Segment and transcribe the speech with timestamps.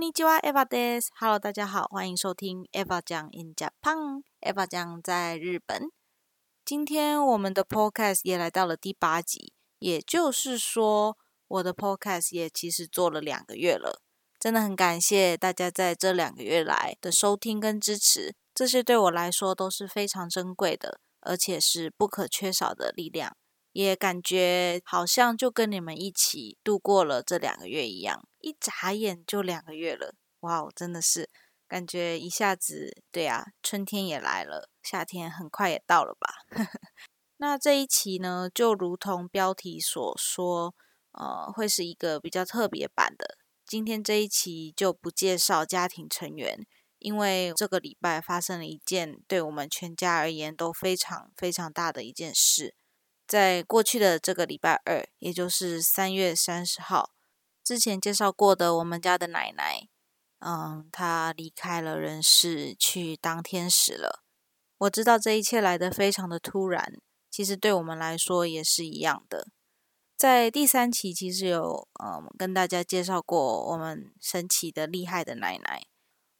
[0.00, 1.08] 尼基哇，Eva des。
[1.18, 4.22] Hello，大家好，欢迎收听 Eva 讲 in Japan。
[4.40, 5.90] Eva 讲在日本。
[6.64, 11.18] 今天我们的 Podcast 也来到了第八集，也就是说，
[11.48, 14.00] 我的 Podcast 也其实做了两个月了。
[14.38, 23.36] 真的很感谢大家在这两个月来的收听跟支持，这些对我来说都是非常珍贵的，而且是不可缺少的力量。
[23.72, 31.30] 也感觉好像就跟你们一起度过了这两个月一样，一眨眼就两个月了，哇哦，真的是
[31.68, 36.34] 感觉一下子，对啊，春天也来了，夏天很快也到了吧。
[37.36, 40.74] 那这一期呢，就如同标题所说，
[41.12, 43.38] 呃，会是一个比较特别版的。
[43.64, 46.66] 今天这一期就不介绍家庭成员，
[46.98, 52.74] 因为这个礼拜发生了一件对我们全家而言都非常非常大的一件事。
[53.30, 57.12] 在过去的这个礼拜二，也就是三月三十号，
[57.62, 59.86] 之前介绍过的我们家的奶奶，
[60.40, 64.24] 嗯，她离开了人世，去当天使了。
[64.78, 69.46] 我知道这一切来得非常的突然，其实对我们来说也是一样的。
[70.16, 75.86] 在第三期其实有嗯跟大家介绍过我们神奇的厉害的奶奶，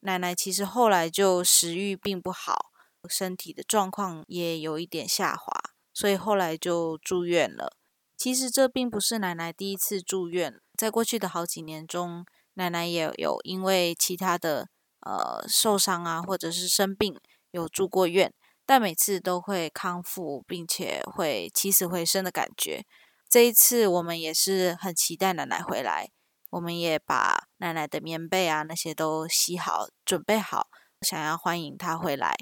[0.01, 2.73] 奶奶其实后来就食欲并不好，
[3.09, 5.70] 身体的状况也有一点下滑。
[5.93, 7.77] 所以后来就住院了。
[8.17, 14.69] 其实这并不是奶奶第一次住院，在过去的好几年中，奶奶也有因为其他的
[15.01, 17.19] 呃受伤啊，或者是生病
[17.51, 18.35] 有住过院，
[18.67, 22.85] 但每次都会康复，并且会起死回生的感觉。
[23.29, 26.11] 这一次我们也是很期待奶奶回来，
[26.51, 30.67] 我们也把奶奶的棉被啊那些都洗好，准备好，
[31.01, 32.37] 想要欢迎她回来。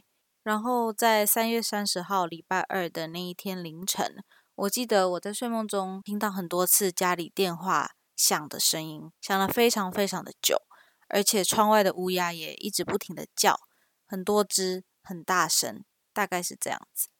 [0.49, 10.57] 然后在三月三十号礼拜二的那一天凌晨，我记得我在睡梦中听到很多次家里电话响的声音，响了非常非常的久，
[11.09, 13.61] 而且窗外的乌鸦也一直不停的叫，
[14.07, 17.11] 很多只，很大声，大概是这样子。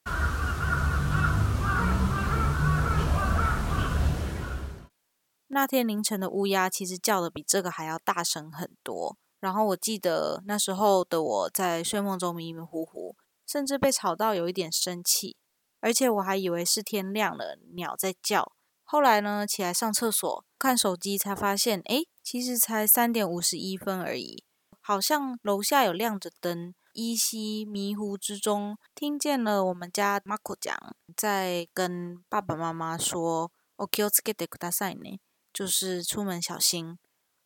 [5.49, 9.19] 那天凌晨的乌鸦其实叫的比这个还要大声很多。
[9.41, 13.08] 然后我记得那时候的我在睡梦中迷迷糊糊，
[13.49, 15.39] 甚至被吵到有一点生气，
[15.81, 18.53] 而且我还以为是天亮了，鸟在叫。
[18.85, 24.45] 后来呢，起来上厕所，看手机才发现，哎，其实才三点五十一分而已，
[24.83, 26.75] 好像楼下有亮着灯。
[26.93, 30.77] 依稀迷糊之中，听见了我们家 Marco 讲，
[31.17, 35.21] 在跟爸爸妈妈说 “Okyosuke k u d a s a 呢”，
[35.55, 36.99] 就是出门小心。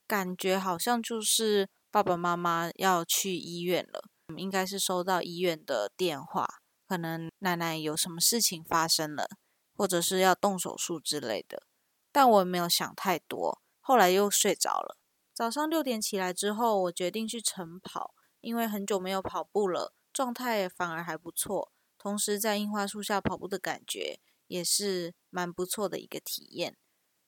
[0.09, 1.69] 感觉好像就是。
[1.93, 4.05] 爸爸妈妈要去医院了，
[4.39, 9.29] 应该是收到医院的电话，可能奶奶有什么事情发生了，
[9.75, 11.65] 或者是要动手术之类的。
[12.11, 14.97] 但我没有想太多，后来又睡着了。
[15.33, 21.73] 早上六点起来之后，我决定去晨跑，因为很久没有跑步了，状态反而还不错。
[21.99, 26.77] 同时在樱花树下跑步的感觉也是蛮不错的一个体验。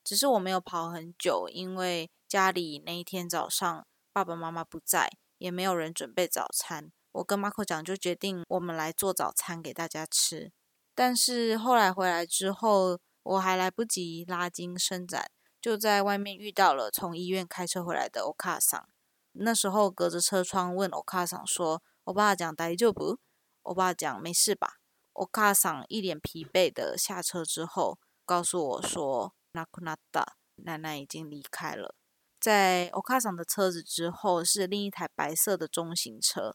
[0.03, 3.87] 只是我没有跑很久，因为家里那一天早上。
[4.12, 5.10] 爸爸妈妈不在，
[5.44, 6.91] 也没有人准备早餐。
[7.12, 10.50] 我跟 Marco 讲，就决定我们来做早餐给大家吃。
[10.94, 18.88] 但是后来回来之后，我还来不及拉筋伸展，就在外面遇到了从医院开车回来的欧卡桑。
[19.32, 23.19] 那时候隔着车窗问欧卡桑说：“我爸讲大就不？”
[23.65, 24.78] 我爸讲没事吧？
[25.12, 31.94] 欧卡桑一脸疲惫的下车之后，告诉我说：“那库纳达奶奶已经离开了。”
[32.44, 36.55] 在欧卡桑的车子之后是另一台白色的中型车，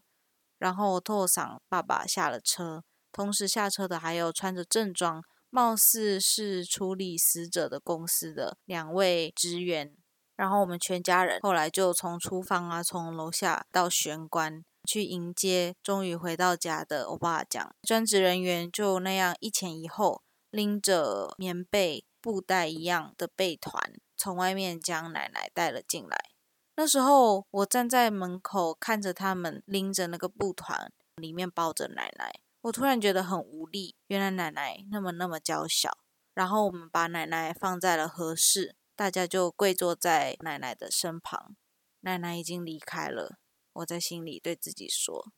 [0.60, 9.98] 然后托桑爸爸下了车，同时下车的还有穿着正装、貌似是处理死者的公司的两位职员。
[10.36, 17.76] 然后我们全家人后来就从厨房啊，从楼下到玄关去迎接终于回到家的欧巴酱。
[17.82, 20.22] 专职人员就那样一前一后
[20.52, 24.00] 拎着棉被、布袋一样的被团。
[24.20, 26.30] 从外面将奶奶带了进来。
[26.76, 32.34] 那时候我站在门口看着他们拎着那个布团，里面抱着奶奶。
[32.62, 35.98] 我突然觉得很无力，原来奶奶那么那么娇小。
[36.34, 41.56] 然后我们把奶奶放在了合适，大家就跪坐在奶奶的身旁。
[42.02, 43.38] 奶奶已经离开了，
[43.74, 45.32] 我在心里对自己说。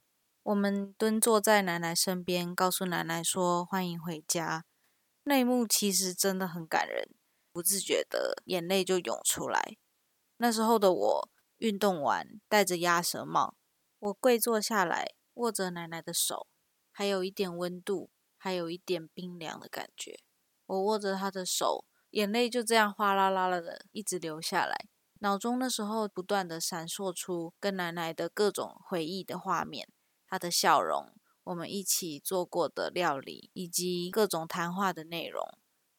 [0.44, 4.66] 我们蹲坐在奶奶身边，告诉奶奶说欢迎回家。
[5.24, 7.10] 那一幕其实真的很感人。
[7.52, 9.78] 不自觉的眼泪就涌出来。
[10.38, 13.56] 那时候的我运动完，戴着鸭舌帽，
[14.00, 16.48] 我跪坐下来，握着奶奶的手，
[16.92, 20.20] 还有一点温度，还有一点冰凉的感觉。
[20.66, 24.88] 我握着她的手，眼泪就这样哗啦啦啦的一直流下来。
[25.20, 29.88] 脑中那时候不断的闪烁出跟奶奶的各种回忆的画面，
[30.28, 31.14] 她的笑容，
[31.44, 35.46] 我们一起做过的料理，以及各种谈话的内容。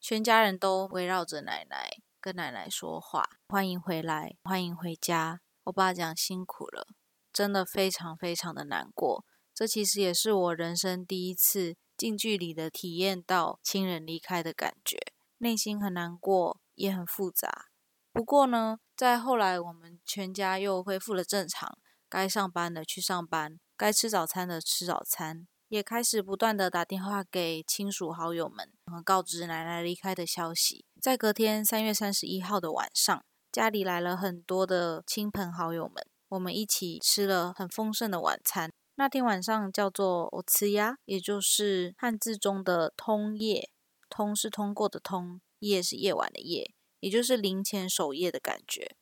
[0.03, 1.89] 全家人都围绕着奶奶，
[2.19, 5.39] 跟奶奶说话，欢迎回来，欢迎回家。
[5.63, 6.87] 我爸讲辛苦了，
[7.31, 9.23] 真的非常非常的难过。
[9.55, 14.97] 这其实也是我人生第一次近距离的体验到亲人离开的感觉，
[15.37, 17.67] 内心很难过，也很复杂。
[18.11, 21.77] 不过呢，在后来我们全家又恢复了正常，
[22.09, 28.71] 该上班的去上班，该吃早餐的吃早餐，也开始不断的打电话给亲属好友们，
[29.03, 30.85] 告知奶奶离开的消息。
[31.01, 38.71] 在隔天三月三十一号的晚上，家里来了很多的亲朋好友们，我们一起吃了很丰盛的晚餐。
[38.93, 43.71] 那天晚上叫做“我吃呀”，也就是汉字中的“通夜”。
[44.07, 48.95] 通是通过的通，夜是夜晚的夜，也就是灵前守夜的感觉。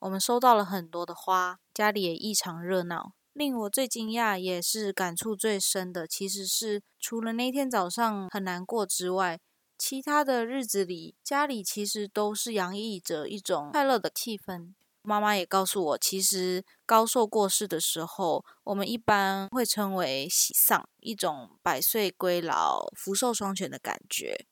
[0.00, 3.14] 我们收到了很多的花，家里也异常热闹。
[3.32, 9.40] 令我最惊讶，也是感触最深的，其实是除了那天早上很难过之外，
[9.78, 14.74] 其他的日子里，家里其实都是洋溢着一种快乐的气氛。
[15.04, 24.46] 妈妈也告诉我，其实高寿过世的时候，我们一般会称为喜丧，一种百岁归老、福寿双全的感觉。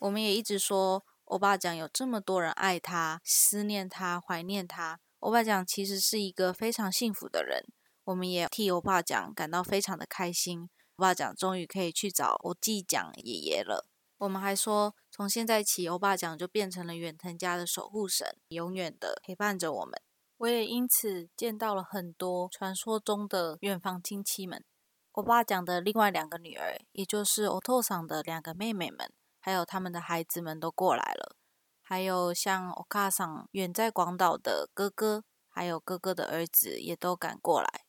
[0.00, 4.98] 我们也一直说，欧巴讲有这么多人爱他、思念他、怀念他。
[5.20, 7.64] 欧巴讲其实是一个非常幸福的人，
[8.04, 10.68] 我们也替欧巴讲感到非常的开心。
[10.96, 13.86] 欧巴讲终于可以去找我继讲爷爷了。
[14.18, 20.00] 我们还说，从现在起，欧巴讲就变成了远藤家的守护神，永远的陪伴着我们。
[20.38, 24.64] 我也因此见到了很多传说中的远房亲戚们。
[25.12, 31.36] 欧巴讲的另外两个女儿，也就是欧托桑的两个妹妹们，还有他们的孩子们都过来了。
[31.80, 37.81] 还有像欧卡桑远在广岛的哥哥，还有哥哥的儿子也都赶过来。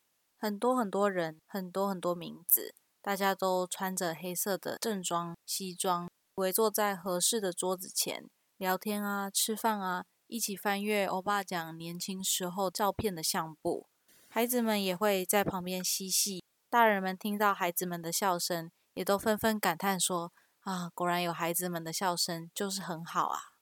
[0.44, 6.10] 很多很多人，很多很多名字，大家都穿着黑色的正装西装。
[6.36, 13.88] 围坐在合适的桌子前聊天啊，吃饭啊，一起翻阅欧巴讲年轻时候照片的相簿。
[14.28, 20.34] 孩子们也会在旁边嬉戏，大人们听到孩子们的笑声，也都纷纷感叹说
[20.68, 23.54] ：“啊，果然有孩子们的笑声就是很好啊。”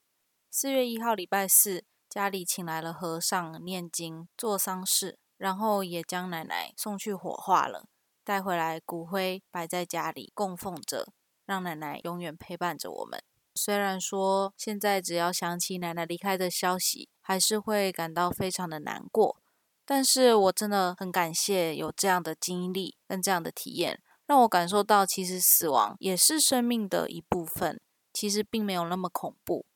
[0.50, 7.88] 四月一号礼拜四，家里请来了和尚念经做丧事，然后也将奶奶送去火化了，
[8.22, 11.08] 带回来骨灰摆在家里供奉着。
[11.44, 13.20] 让奶奶永远陪伴着我们。
[13.56, 19.42] 虽然说现在只要想起奶奶离开的消息，还是会感到非常的难过，
[19.84, 27.80] 但是我真的很感谢有这样的经历跟这样的体验，让我感受到其实死亡也是生命的一部分，
[28.12, 29.66] 其实并没有那么恐怖，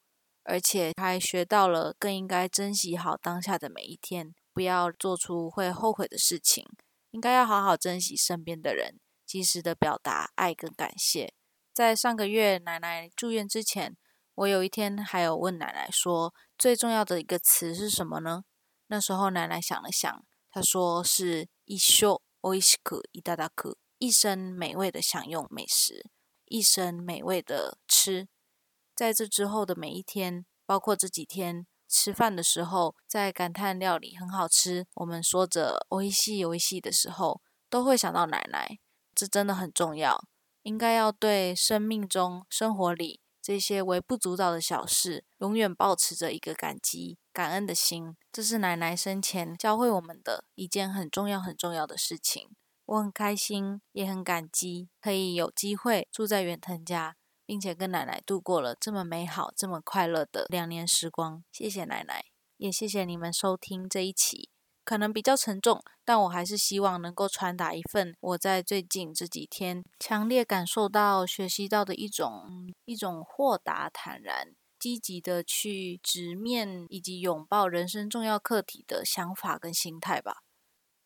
[0.45, 6.66] 而且还学到了更应该珍惜好当下的每一天，不要做出会后悔的事情，
[7.12, 11.34] 应该要好好珍惜身边的人，及时的表达爱跟感谢。
[11.74, 13.96] 在上个月奶奶住院之前，
[14.36, 18.44] 我有一天还有问奶奶说，最重要的一个词是什么呢？
[18.88, 26.10] 那时候奶奶想了想，她说是一生おいしくいただく，一生美味的享用美食，
[26.46, 28.28] 一生美味的吃。
[28.94, 38.80] 在这之后的每一天，包括这几天 吃饭的时候，在感叹料理很好吃，我们说着おいしいおいしい的时候，都会想到奶奶，
[39.14, 40.24] 这真的很重要。
[40.64, 48.16] 应该要对生命中、生活里这些微不足道的小事，永远保持着一个感激、感恩的心。
[48.32, 52.50] 这是奶奶生前教会我们的一件很重要、很重要的事情。
[52.86, 57.16] 我很开心，也很感激，可以有机会住在远藤家，
[57.47, 61.43] 并且跟奶奶度过了这么美好、这么快乐的两年时光。
[61.53, 62.25] 谢谢奶奶，
[62.57, 64.51] 也谢谢你们收听这一期。
[64.85, 80.43] 可能比较沉重，但我还是希望能够传达一份我在最近这几天强烈感受到、学习到的一种一种豁达、坦然、积极的去直面以及拥抱人生重要课题的想法跟心态吧。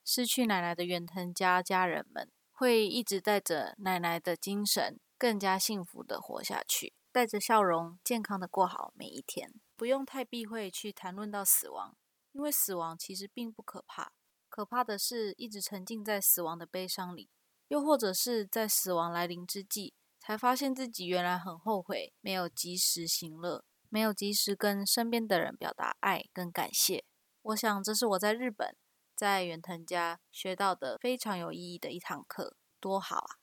[0.04, 11.94] 失去奶奶的远藤家家人们会一直带着奶奶的精神，更加幸福的活下去，带着笑容，健康的过好每一天，不用太避讳去谈论到死亡。
[12.32, 14.12] 因为死亡其实并不可怕，
[14.48, 17.28] 可怕的是一直沉浸在死亡的悲伤里，
[17.68, 27.04] 又或者是在死亡来临之际，才发现自己原来很后悔，没有及时行乐，没有及时跟身边的人表达爱跟感谢。
[27.42, 28.74] 我想这是我在日本，
[29.14, 33.39] 在远藤家学到的非常有意义的一堂课，多好啊！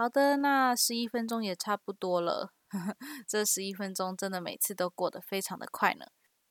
[0.00, 2.52] 好的，那十一分钟也差不多了，
[3.26, 6.06] 这十一分钟真的每次都过得非常的快呢。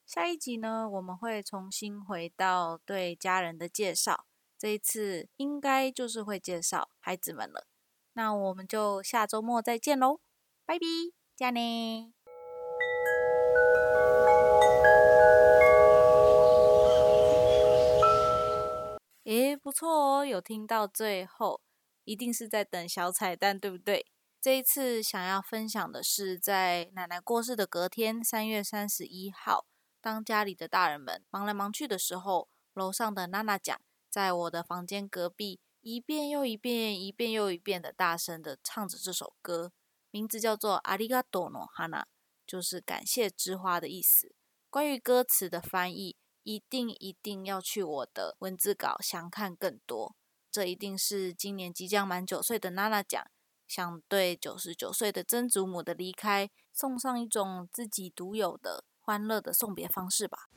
[0.05, 4.25] 下一集呢，我们会重新回到对家人的介绍，
[4.57, 7.65] 这一次应该就是会介绍孩子们了。
[8.11, 10.19] 那我们就下周末再见喽，
[10.65, 10.85] 拜拜，
[11.33, 12.13] 加呢。
[19.23, 19.89] 诶，不错
[20.19, 21.61] 哦，有听到最后，
[22.07, 24.07] 一定是在等小彩蛋，对不对？
[24.39, 29.65] 这一次想要分享的是，在奶奶过世的隔天，三月三十一号，
[29.99, 33.77] 当家里的大人们忙来忙去的时候，楼上的娜娜讲，
[34.09, 39.73] 在我的房间隔壁，一遍又一遍，一遍又一遍的大声的唱着这首歌，
[40.09, 42.03] 名字叫做《阿里嘎多诺哈娜》，
[42.47, 44.33] 就是感谢之花的意思。
[44.69, 50.15] 关于歌词的翻译，一定一定要去我的文字稿详看更多。
[50.51, 53.27] 这一定是今年即将满九岁的娜娜讲。
[53.67, 60.47] 想对九十九岁的曾祖母的离开送上一种自己独有的欢乐的送别方式吧。